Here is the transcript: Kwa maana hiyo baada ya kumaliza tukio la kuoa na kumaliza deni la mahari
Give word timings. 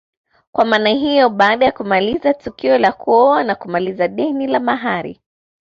Kwa 0.51 0.65
maana 0.65 0.89
hiyo 0.89 1.29
baada 1.29 1.65
ya 1.65 1.71
kumaliza 1.71 2.33
tukio 2.33 2.77
la 2.77 2.91
kuoa 2.91 3.43
na 3.43 3.55
kumaliza 3.55 4.07
deni 4.07 4.47
la 4.47 4.59
mahari 4.59 5.21